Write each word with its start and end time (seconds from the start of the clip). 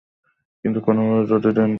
কিন্তু 0.65 0.79
কোনোভাবে 0.79 1.23
যদি 1.23 1.39
ডেটোনেট 1.45 1.57
না 1.57 1.61
হয়? 1.61 1.69